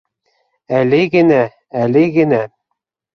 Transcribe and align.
—Әле 0.77 1.01
генә, 1.15 1.37
әле 1.83 2.03
генә. 2.17 2.41